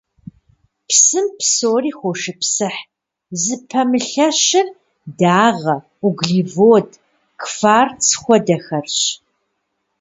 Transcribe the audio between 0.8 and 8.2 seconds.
Псым псори хошыпсыхь, зыпэмылъэщыр дагъэ, углевод, кварц